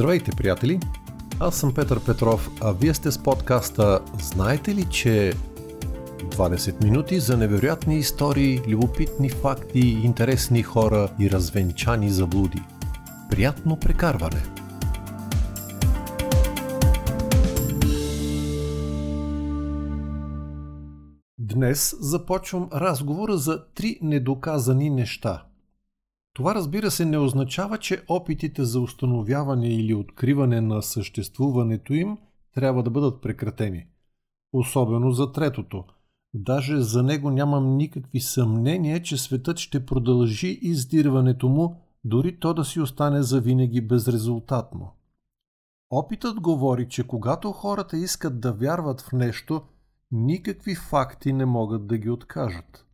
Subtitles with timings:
[0.00, 0.80] Здравейте, приятели!
[1.40, 5.32] Аз съм Петър Петров, а вие сте с подкаста Знаете ли, че
[6.18, 12.62] 20 минути за невероятни истории, любопитни факти, интересни хора и развенчани заблуди.
[13.30, 14.42] Приятно прекарване!
[21.38, 25.42] Днес започвам разговора за три недоказани неща–
[26.34, 32.18] това разбира се не означава, че опитите за установяване или откриване на съществуването им
[32.54, 33.86] трябва да бъдат прекратени.
[34.52, 35.84] Особено за третото.
[36.34, 42.64] Даже за него нямам никакви съмнения, че светът ще продължи издирването му, дори то да
[42.64, 44.90] си остане завинаги безрезултатно.
[45.90, 49.62] Опитът говори, че когато хората искат да вярват в нещо,
[50.12, 52.86] никакви факти не могат да ги откажат.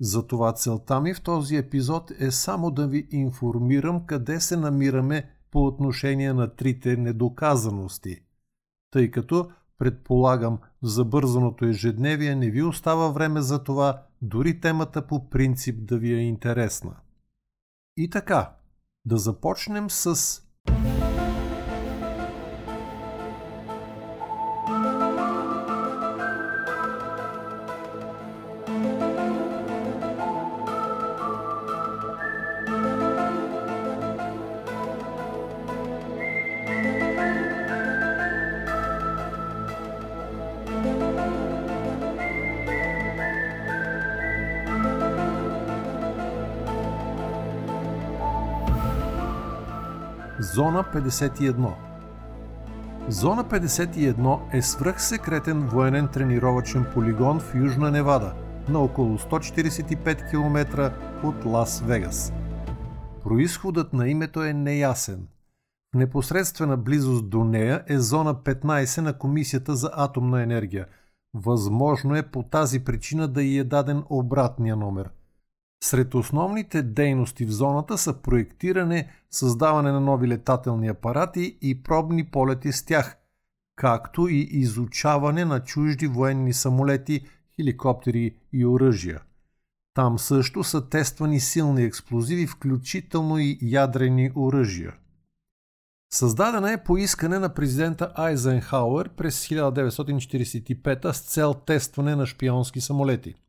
[0.00, 5.66] Затова целта ми в този епизод е само да ви информирам къде се намираме по
[5.66, 8.20] отношение на трите недоказаности,
[8.90, 15.30] тъй като, предполагам, в забързаното ежедневие не ви остава време за това, дори темата по
[15.30, 16.96] принцип да ви е интересна.
[17.96, 18.56] И така,
[19.04, 20.42] да започнем с
[50.94, 51.72] 51
[53.08, 58.34] Зона 51 е свръхсекретен военен тренировачен полигон в Южна Невада,
[58.68, 62.32] на около 145 км от Лас Вегас.
[63.22, 65.28] Происходът на името е неясен.
[65.94, 70.86] В непосредствена близост до нея е зона 15 на Комисията за атомна енергия.
[71.34, 75.10] Възможно е по тази причина да й е даден обратния номер–
[75.84, 82.72] сред основните дейности в зоната са проектиране, създаване на нови летателни апарати и пробни полети
[82.72, 83.16] с тях,
[83.76, 89.20] както и изучаване на чужди военни самолети, хеликоптери и оръжия.
[89.94, 94.94] Там също са тествани силни експлозиви, включително и ядрени оръжия.
[96.12, 103.34] Създадена е по искане на президента Айзенхауер през 1945 с цел тестване на шпионски самолети–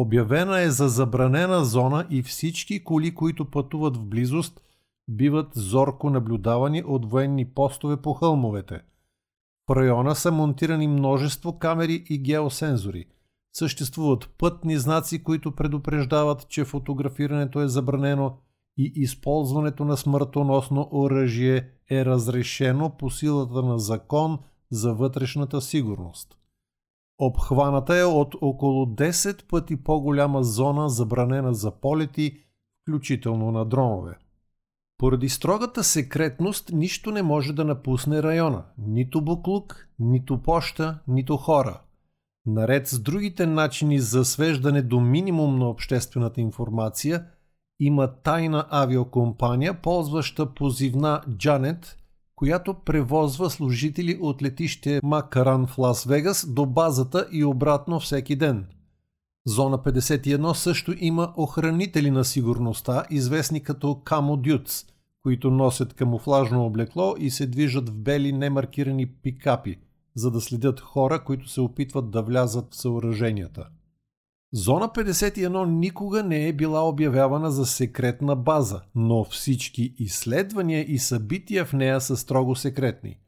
[0.00, 4.60] Обявена е за забранена зона и всички коли, които пътуват в близост,
[5.08, 8.80] биват зорко наблюдавани от военни постове по хълмовете.
[9.70, 13.06] В района са монтирани множество камери и геосензори.
[13.56, 18.36] Съществуват пътни знаци, които предупреждават, че фотографирането е забранено
[18.76, 24.38] и използването на смъртоносно оръжие е разрешено по силата на закон
[24.70, 26.37] за вътрешната сигурност.
[27.18, 32.38] Обхваната е от около 10 пъти по-голяма зона, забранена за полети,
[32.82, 34.18] включително на дронове.
[34.98, 38.64] Поради строгата секретност нищо не може да напусне района.
[38.78, 41.80] Нито буклук, нито поща, нито хора.
[42.46, 47.26] Наред с другите начини за свеждане до минимум на обществената информация,
[47.80, 51.96] има тайна авиокомпания, ползваща позивна Джанет–
[52.38, 58.66] която превозва служители от летище Макаран в Лас Вегас до базата и обратно всеки ден.
[59.46, 64.84] Зона 51 също има охранители на сигурността, известни като камодюц,
[65.22, 69.76] които носят камуфлажно облекло и се движат в бели немаркирани пикапи,
[70.14, 73.68] за да следят хора, които се опитват да влязат в съоръженията.
[74.52, 81.64] Зона 51 никога не е била обявявана за секретна база, но всички изследвания и събития
[81.64, 83.18] в нея са строго секретни.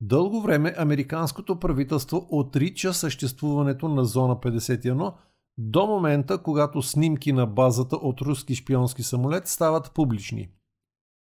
[0.00, 5.14] Дълго време американското правителство отрича съществуването на Зона 51
[5.58, 10.48] до момента, когато снимки на базата от руски шпионски самолет стават публични.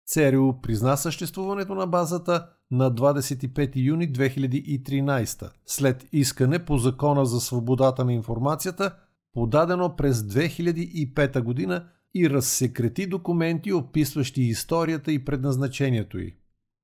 [0.07, 8.05] ЦРУ призна съществуването на базата на 25 юни 2013 след искане по Закона за свободата
[8.05, 8.97] на информацията–
[9.33, 11.85] подадено през 2005 година
[12.15, 16.35] и разсекрети документи, описващи историята и предназначението й.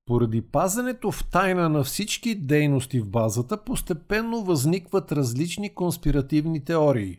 [0.07, 7.19] Поради пазенето в тайна на всички дейности в базата, постепенно възникват различни конспиративни теории,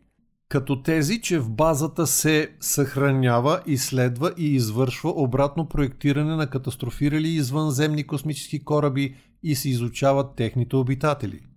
[0.49, 8.07] като тези, че в базата се съхранява, изследва и извършва обратно проектиране на катастрофирали извънземни
[8.07, 11.39] космически кораби и се изучават техните обитатели–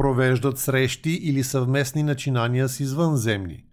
[0.00, 3.64] провеждат срещи или съвместни начинания с извънземни,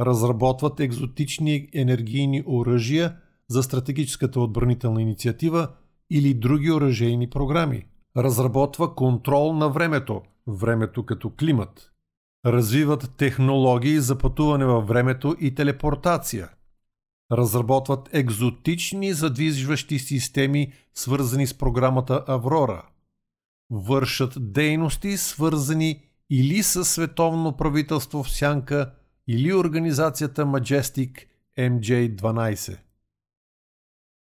[0.00, 3.16] разработват екзотични енергийни оръжия
[3.50, 5.68] за стратегическата отбранителна инициатива
[6.10, 7.86] или други оръжейни програми.
[8.16, 11.90] Разработва контрол на времето, времето като климат.
[12.46, 16.48] Развиват технологии за пътуване във времето и телепортация.
[17.32, 22.82] Разработват екзотични задвижващи системи, свързани с програмата Аврора.
[23.70, 28.94] Вършат дейности, свързани или с световно правителство в сянка,
[29.28, 31.18] или организацията Majestic
[31.58, 32.78] MJ-12.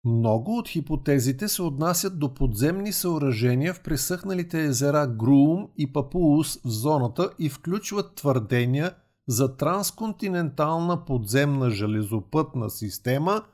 [0.04, 6.68] Много от хипотезите се отнасят до подземни съоръжения в пресъхналите езера Груум и Папуус в
[6.68, 8.94] зоната и включват твърдения
[9.28, 13.44] за трансконтинентална подземна железопътна система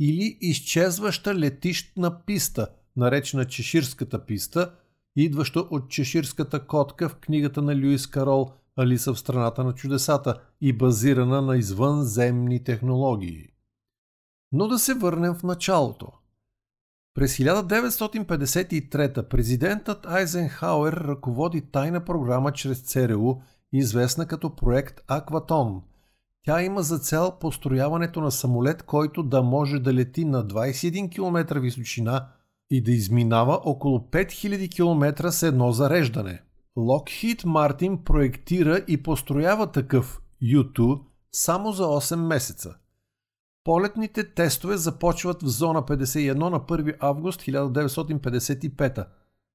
[0.00, 4.74] или изчезваща летищна писта, наречена Чеширската писта,
[5.16, 10.72] идваща от Чеширската котка в книгата на Люис Карол Алиса в страната на чудесата и
[10.72, 13.48] базирана на извънземни технологии.
[14.52, 16.12] Но да се върнем в началото.
[17.14, 23.34] През 1953 президентът Айзенхауер ръководи тайна програма чрез ЦРУ,
[23.72, 25.82] известна като проект Акватон.
[26.44, 31.60] Тя има за цел построяването на самолет, който да може да лети на 21 км
[31.60, 32.28] височина
[32.70, 36.42] и да изминава около 5000 км с едно зареждане.
[36.76, 41.00] Lockheed Martin проектира и построява такъв U2
[41.32, 42.74] само за 8 месеца–
[43.64, 49.06] Полетните тестове започват в зона 51 на 1 август 1955.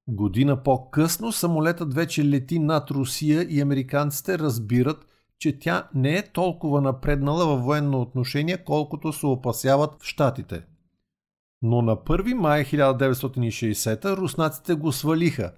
[0.07, 5.07] Година по-късно самолетът вече лети над Русия и американците разбират,
[5.39, 10.65] че тя не е толкова напреднала във военно отношение, колкото се опасяват в Штатите.
[11.61, 15.51] Но на 1 май 1960 руснаците го свалиха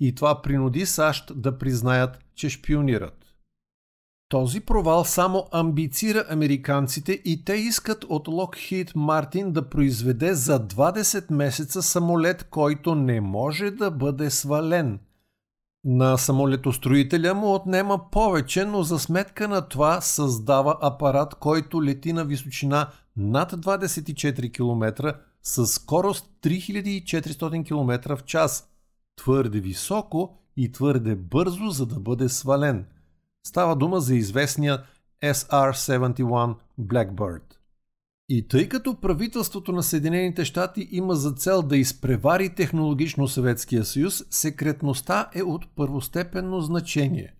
[0.00, 3.28] и това принуди САЩ да признаят, че шпионират.
[4.28, 11.32] Този провал само амбицира американците и те искат от Lockheed Martin да произведе за 20
[11.32, 14.98] месеца самолет, който не може да бъде свален.
[15.84, 22.24] На самолетостроителя му отнема повече, но за сметка на това създава апарат, който лети на
[22.24, 28.68] височина над 24 км с скорост 3400 км в час.
[29.16, 32.86] Твърде високо и твърде бързо, за да бъде свален–
[33.48, 34.82] Става дума за известния
[35.24, 37.42] SR-71 Blackbird.
[38.28, 44.24] И тъй като правителството на Съединените щати има за цел да изпревари технологично Съветския съюз,
[44.30, 47.34] секретността е от първостепенно значение.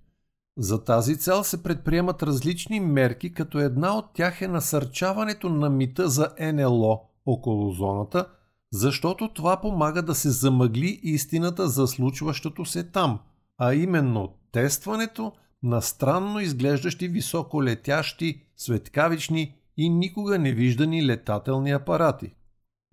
[0.59, 6.09] За тази цел се предприемат различни мерки, като една от тях е насърчаването на мита
[6.09, 7.01] за НЛО
[7.33, 8.27] около зоната,
[8.73, 13.19] защото това помага да се замъгли истината за случващото се там,
[13.59, 15.33] а именно тестването–
[15.63, 22.35] на странно изглеждащи високолетящи, светкавични и никога невиждани летателни апарати.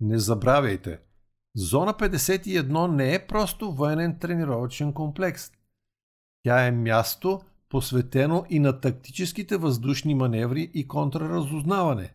[0.00, 0.98] Не забравяйте,
[1.56, 5.50] Зона 51 не е просто военен тренировъчен комплекс.
[6.42, 12.14] Тя е място, посветено и на тактическите въздушни маневри и контраразузнаване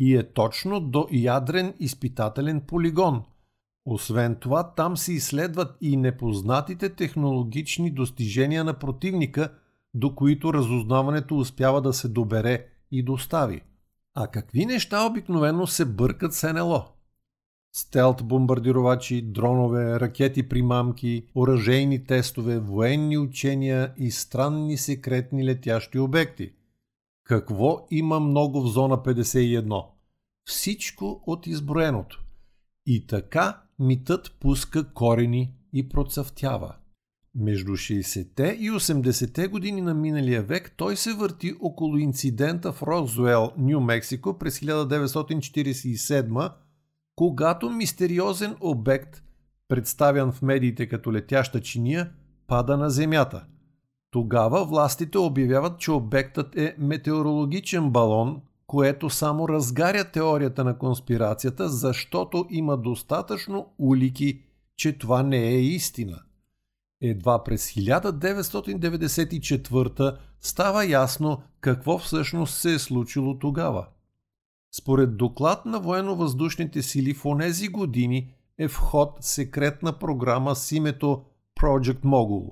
[0.00, 3.22] и е точно до ядрен изпитателен полигон.
[3.84, 9.52] Освен това, там се изследват и непознатите технологични достижения на противника–
[9.94, 13.60] до които разузнаването успява да се добере и достави.
[14.14, 16.82] А какви неща обикновено се бъркат с НЛО?
[17.72, 26.52] Стелт бомбардировачи, дронове, ракети примамки, оръжейни тестове, военни учения и странни секретни летящи обекти.
[27.30, 29.84] Какво има много в зона 51?
[30.44, 32.24] Всичко от изброеното.
[32.86, 36.74] И така митът пуска корени и процъфтява.
[37.34, 43.50] Между 60-те и 80-те години на миналия век той се върти около инцидента в Розуел,
[43.58, 46.52] Нью Мексико през 1947,
[47.16, 49.22] когато мистериозен обект,
[49.68, 52.10] представян в медиите като летяща чиния,
[52.46, 53.46] пада на Земята.
[54.10, 62.46] Тогава властите обявяват, че обектът е метеорологичен балон, което само разгаря теорията на конспирацията, защото
[62.50, 64.42] има достатъчно улики,
[64.76, 66.22] че това не е истина–
[67.00, 73.86] едва през 1994 става ясно какво всъщност се е случило тогава.
[74.76, 81.22] Според доклад на военно-въздушните сили в онези години е в ход секретна програма с името
[81.60, 82.50] Project Mogul.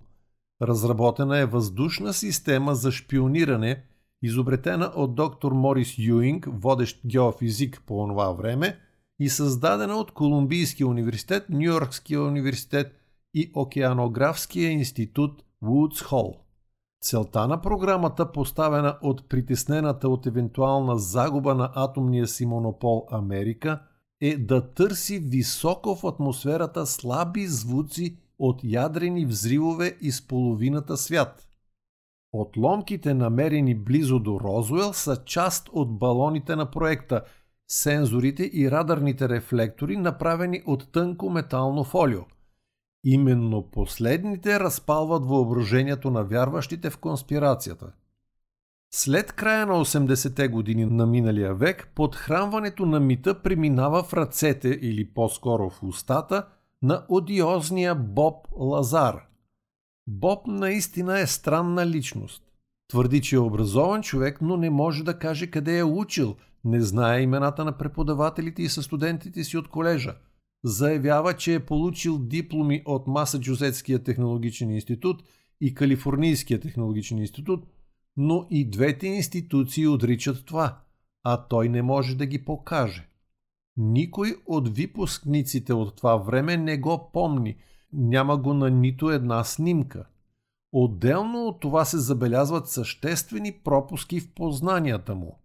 [0.63, 3.83] Разработена е въздушна система за шпиониране,
[4.23, 8.79] изобретена от доктор Морис Юинг, водещ геофизик по това време,
[9.21, 12.93] и създадена от Колумбийския университет, Нью-Йоркския университет
[13.35, 16.35] и Океанографския институт Вудс Хол.
[17.03, 23.83] Целта на програмата, поставена от притеснената от евентуална загуба на атомния си монопол Америка,
[24.21, 31.49] е да търси високо в атмосферата слаби звуци от ядрени взривове из половината свят.
[32.33, 37.23] Отломките, намерени близо до Розуел, са част от балоните на проекта,
[37.69, 42.21] сензорите и радарните рефлектори, направени от тънко метално фолио.
[43.05, 47.93] Именно последните разпалват въображението на вярващите в конспирацията.
[48.91, 55.15] След края на 80-те години на миналия век, подхранването на мита преминава в ръцете или
[55.15, 56.47] по-скоро в устата
[56.83, 59.27] на одиозния Боб Лазар.
[60.07, 62.43] Боб наистина е странна личност.
[62.89, 67.21] Твърди, че е образован човек, но не може да каже къде е учил, не знае
[67.21, 70.17] имената на преподавателите и със студентите си от колежа.
[70.65, 75.23] Заявява, че е получил дипломи от Масачузетския технологичен институт
[75.61, 77.67] и Калифорнийския технологичен институт–
[78.21, 80.81] но и двете институции отричат това,
[81.25, 83.08] а той не може да ги покаже.
[83.79, 87.57] Никой от випускниците от това време не го помни,
[87.93, 90.05] няма го на нито една снимка.
[90.73, 95.39] Отделно от това се забелязват съществени пропуски в познанията му.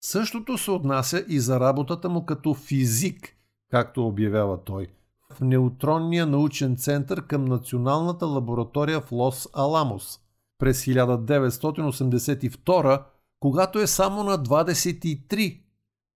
[0.00, 3.36] Същото се отнася и за работата му като физик,
[3.70, 4.86] както обявява той,
[5.32, 10.20] в неутронния научен център към Националната лаборатория в Лос Аламос–
[10.60, 13.02] през 1982,
[13.40, 15.60] когато е само на 23.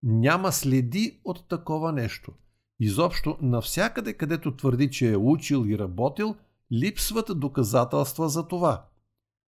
[0.02, 2.32] Няма следи от такова нещо.
[2.80, 6.36] Изобщо навсякъде, където твърди, че е учил и работил,
[6.72, 8.86] липсват доказателства за това.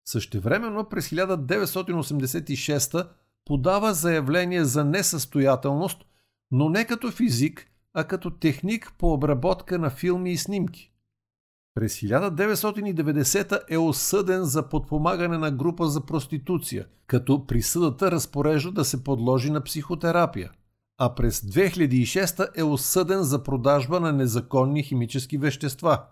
[0.04, 3.08] Същевременно през 1986
[3.44, 6.04] подава заявление за несъстоятелност,
[6.50, 10.92] но не като физик, а като техник по обработка на филми и снимки.
[11.78, 19.04] През 1990 е осъден за подпомагане на група за проституция, като присъдата разпорежда да се
[19.04, 20.50] подложи на психотерапия.
[21.00, 26.02] А през 2006 е осъден за продажба на незаконни химически вещества.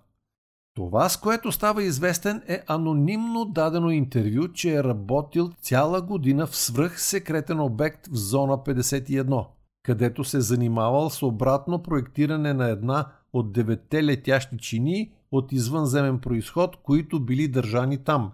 [0.74, 6.56] Това, с което става известен, е анонимно дадено интервю, че е работил цяла година в
[6.56, 9.46] свръхсекретен обект в зона 51,
[9.86, 16.76] където се занимавал с обратно проектиране на една от деветте летящи чинии от извънземен происход,
[16.82, 18.32] които били държани там.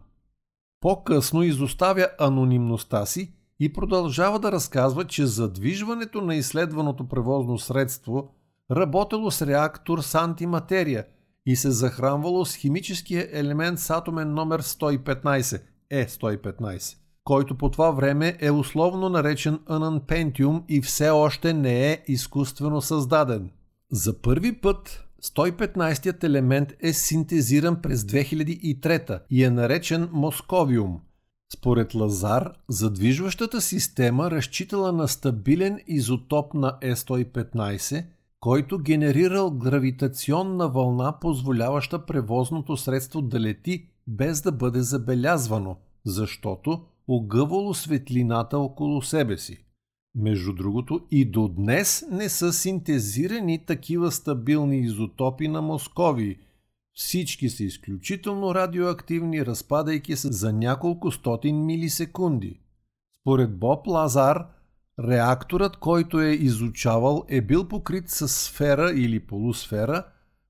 [0.80, 8.34] По-късно изоставя анонимността си и продължава да разказва, че задвижването на изследваното превозно средство
[8.70, 11.06] работело с реактор с антиматерия
[11.46, 18.36] и се захранвало с химическия елемент с атомен номер 115, Е115, който по това време
[18.40, 23.50] е условно наречен Ununpentium и все още не е изкуствено създаден.
[23.90, 31.00] За първи път 115-тият елемент е синтезиран през 2003 и е наречен Московиум.
[31.54, 38.04] Според Лазар, задвижващата система разчитала на стабилен изотоп на Е115,
[38.40, 47.74] който генерирал гравитационна вълна, позволяваща превозното средство да лети без да бъде забелязвано, защото огъвало
[47.74, 49.64] светлината около себе си.
[50.14, 56.38] Между другото, и до днес не са синтезирани такива стабилни изотопи на Москови.
[56.94, 62.60] Всички са изключително радиоактивни, разпадайки се за няколко стотин милисекунди.
[63.20, 64.46] Според Боб Лазар,
[64.98, 70.04] реакторът, който е изучавал, е бил покрит с сфера или полусфера,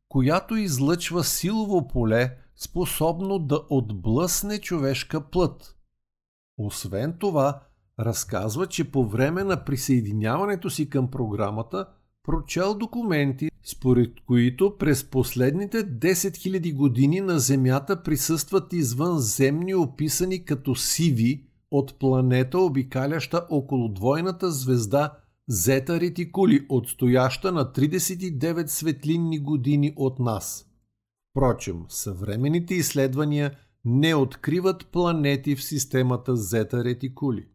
[0.09, 5.77] която излъчва силово поле, способно да отблъсне човешка плът.
[6.63, 7.61] Освен това,
[8.01, 11.87] разказва, че по време на присъединяването си към програмата
[12.23, 20.75] прочел документи, според които през последните 10 000 години на Земята присъстват извънземни описани като
[20.75, 25.13] сиви от планета, обикаляща около двойната звезда
[25.49, 30.67] Зета Ретикули, отстояща на 39 светлинни години от нас.
[31.31, 37.47] Впрочем, съвременните изследвания не откриват планети в системата Зета Ретикули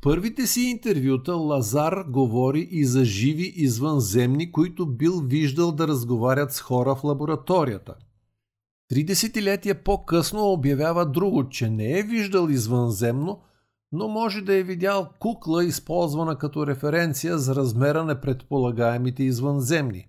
[0.00, 6.60] първите си интервюта Лазар говори и за живи извънземни, които бил виждал да разговарят с
[6.60, 7.94] хора в лабораторията.
[8.88, 13.40] Три десетилетия по-късно обявява друго, че не е виждал извънземно,
[13.92, 20.08] но може да е видял кукла, използвана като референция за размера на предполагаемите извънземни.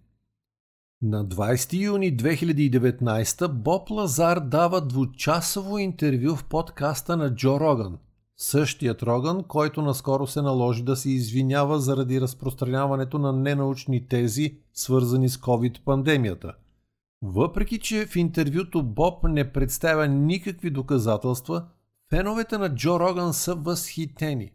[1.01, 7.97] На 20 юни 2019 Боб Лазар дава двучасово интервю в подкаста на Джо Роган–
[8.37, 15.29] Същият Роган, който наскоро се наложи да се извинява заради разпространяването на ненаучни тези, свързани
[15.29, 16.53] с COVID-пандемията.
[17.21, 21.65] Въпреки, че в интервюто Боб не представя никакви доказателства,
[22.09, 24.51] феновете на Джо Роган са възхитени.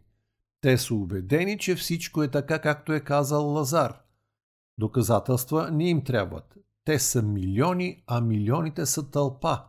[0.61, 4.04] Те са убедени, че всичко е така, както е казал Лазар.
[4.77, 6.57] Доказателства не им трябват.
[6.85, 9.59] Те са милиони, а милионите са тълпа.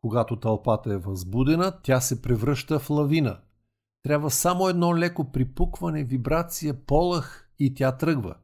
[0.00, 3.38] Когато тълпата е възбудена, тя се превръща в лавина.
[4.02, 8.34] Трябва само едно леко припукване, вибрация, полъх и тя тръгва.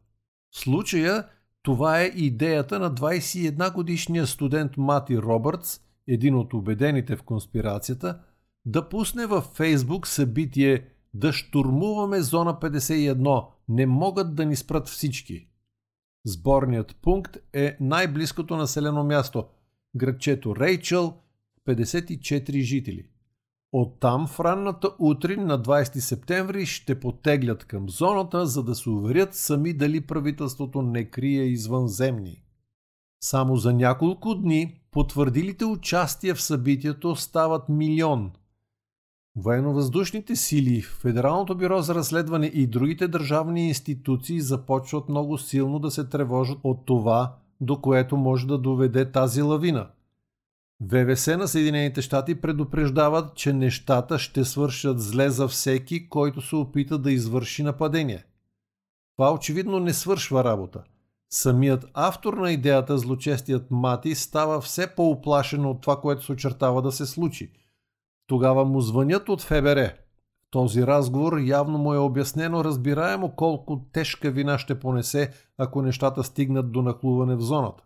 [0.50, 1.28] В случая
[1.62, 8.20] това е идеята на 21 годишния студент Мати Робъртс, един от убедените в конспирацията,
[8.64, 15.48] да пусне във Фейсбук събитие да штурмуваме зона 51, не могат да ни спрат всички.
[16.28, 19.44] Сборният пункт е най-близкото населено място–
[19.96, 21.14] градчето Рейчел,
[21.68, 23.06] 54 жители.
[23.72, 29.34] Оттам в ранната утрин на 20 септември ще потеглят към зоната, за да се уверят
[29.34, 32.42] сами дали правителството не крие извънземни.
[33.20, 38.32] Само за няколко дни потвърдилите участие в събитието стават милион.
[39.36, 46.04] Военновъздушните сили, Федералното бюро за разследване и другите държавни институции започват много силно да се
[46.04, 49.86] тревожат от това, до което може да доведе тази лавина–
[50.80, 56.98] ВВС на Съединените щати предупреждават, че нещата ще свършат зле за всеки, който се опита
[56.98, 58.24] да извърши нападение.
[59.16, 60.82] Това очевидно не свършва работа.
[61.30, 66.92] Самият автор на идеята, злочестият Мати, става все по-оплашен от това, което се очертава да
[66.92, 67.50] се случи.
[68.26, 69.90] Тогава му звънят от ФБР.
[70.50, 76.72] Този разговор явно му е обяснено разбираемо колко тежка вина ще понесе, ако нещата стигнат
[76.72, 77.84] до нахлуване в зоната.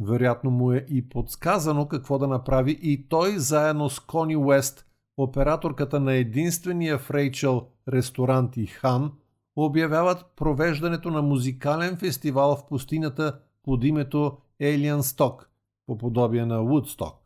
[0.00, 6.00] Вероятно му е и подсказано какво да направи и той заедно с Кони Уест, операторката
[6.00, 9.12] на единствения в Рейчел ресторант и Хан,
[9.56, 15.46] обявяват провеждането на музикален фестивал в пустинята под името Alien Stock,
[15.86, 17.25] по подобие на Woodstock.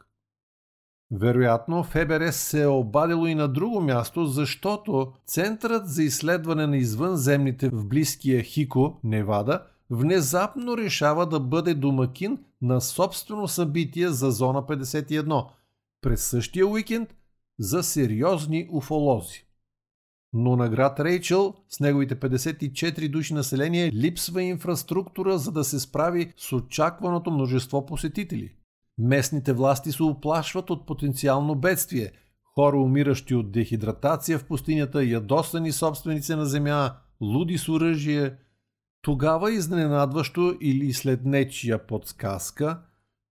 [1.13, 7.69] Вероятно, ФБР се е обадило и на друго място, защото Центърът за изследване на извънземните
[7.69, 15.47] в близкия Хико, Невада, внезапно решава да бъде домакин на собствено събитие за Зона 51
[16.03, 17.15] през същия уикенд
[17.59, 19.47] за сериозни уфолози.
[20.33, 26.33] Но на град Рейчел с неговите 54 души население липсва инфраструктура, за да се справи
[26.37, 28.55] с очакваното множество посетители.
[28.99, 32.13] Местните власти се оплашват от потенциално бедствие.
[32.55, 38.37] Хора умиращи от дехидратация в пустинята, ядосани собственици на земя, луди с оръжие–
[39.03, 42.83] тогава изненадващо или след нечия подсказка,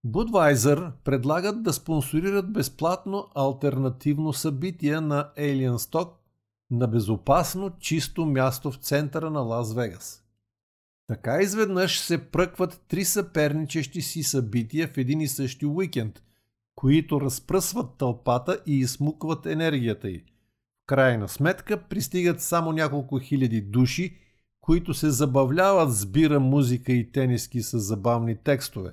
[0.06, 6.08] Budweiser предлагат да спонсорират безплатно альтернативно събитие на Alien Stock
[6.70, 10.19] на безопасно, чисто място в центъра на Лас Вегас.
[11.10, 16.22] Така изведнъж се пръкват три съперничещи си събития в един и същи уикенд,
[16.74, 20.18] които разпръсват тълпата и измукват енергията й.
[20.18, 24.16] В крайна сметка пристигат само няколко хиляди души
[24.60, 28.92] които се забавляват с бира, музика и тениски с забавни текстове.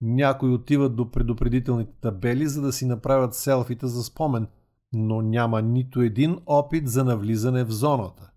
[0.00, 4.46] Някои отиват до предупредителните табели, за да си направят селфита за спомен,
[4.92, 8.30] но няма нито един опит за навлизане в зоната.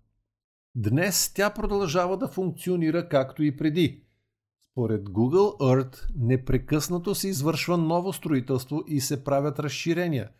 [0.76, 4.02] Днес тя продължава да функционира както и преди.
[4.72, 10.30] Според Google Earth непрекъснато се извършва ново строителство и се правят разширения.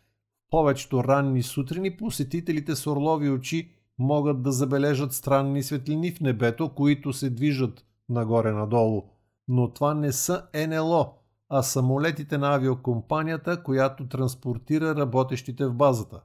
[0.49, 7.13] Повечето ранни сутрини посетителите с орлови очи могат да забележат странни светлини в небето, които
[7.13, 9.03] се движат нагоре-надолу.
[9.47, 11.13] Но това не са НЛО,
[11.49, 16.21] а самолетите на авиокомпанията, която транспортира работещите в базата.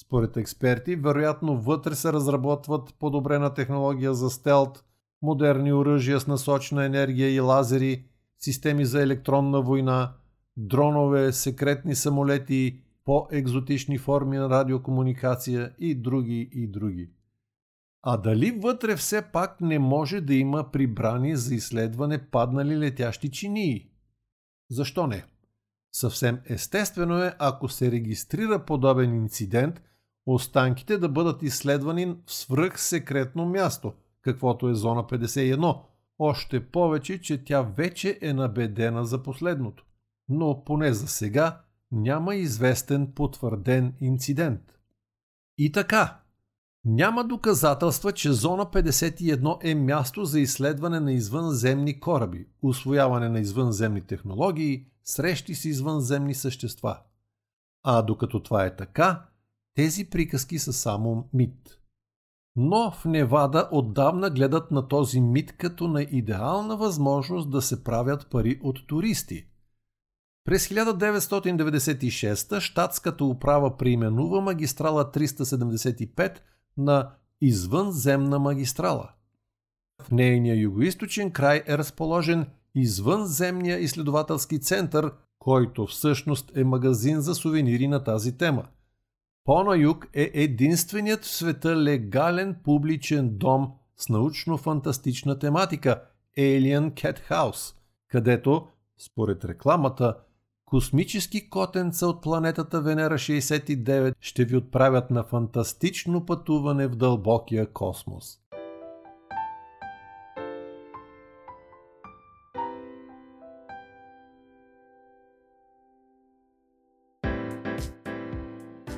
[0.00, 4.84] Според експерти, вероятно вътре се разработват подобрена технология за стелт,
[5.22, 8.04] модерни оръжия с насочна енергия и лазери,
[8.38, 10.12] системи за електронна война,
[10.56, 17.10] дронове, секретни самолети по-екзотични форми на радиокомуникация и други и други.
[18.02, 23.88] А дали вътре все пак не може да има прибрани за изследване паднали летящи чинии?
[24.70, 25.24] Защо не?
[25.94, 29.82] Съвсем естествено е, ако се регистрира подобен инцидент,
[30.26, 35.80] останките да бъдат изследвани в свръхсекретно място, каквото е зона 51,
[36.18, 39.84] още повече, че тя вече е набедена за последното.
[40.28, 41.60] Но поне за сега
[41.92, 44.78] няма известен потвърден инцидент.
[45.58, 46.20] И така,
[46.84, 54.00] няма доказателства, че зона 51 е място за изследване на извънземни кораби, освояване на извънземни
[54.00, 56.98] технологии, срещи с извънземни същества.
[57.82, 59.22] А докато това е така,
[59.74, 61.78] тези приказки са само мит.
[62.56, 68.30] Но в Невада отдавна гледат на този мит като на идеална възможност да се правят
[68.30, 69.46] пари от туристи–
[70.44, 76.38] през 1996 щатската управа преименува магистрала 375
[76.76, 77.10] на
[77.40, 79.10] извънземна магистрала.
[80.02, 87.88] В нейния югоисточен край е разположен извънземния изследователски център, който всъщност е магазин за сувенири
[87.88, 88.64] на тази тема.
[89.44, 96.02] По-на юг е единственият в света легален публичен дом с научно-фантастична тематика
[96.38, 97.76] Alien Cat House,
[98.08, 98.66] където,
[98.98, 100.16] според рекламата,
[100.74, 108.38] космически котенца от планетата Венера 69 ще ви отправят на фантастично пътуване в дълбокия космос.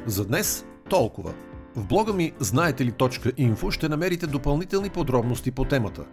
[0.06, 1.34] За днес толкова.
[1.74, 6.04] В блога ми знаете ли .info ще намерите допълнителни подробности по темата.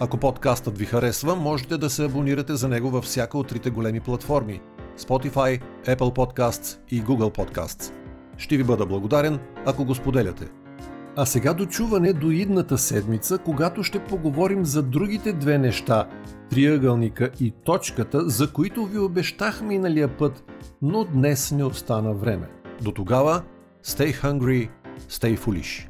[0.00, 4.00] Ако подкастът ви харесва, можете да се абонирате за него във всяка от трите големи
[4.00, 4.60] платформи
[4.98, 7.92] Spotify, Apple Podcasts и Google Podcasts.
[8.36, 10.48] Ще ви бъда благодарен, ако го споделяте.
[11.16, 16.08] А сега дочуване до идната седмица, когато ще поговорим за другите две неща–
[16.50, 20.44] триъгълника и точката, за които ви обещах миналия път,
[20.82, 22.48] но днес не остана време.
[22.82, 23.42] До тогава,
[23.84, 24.68] stay hungry,
[25.08, 25.89] stay foolish.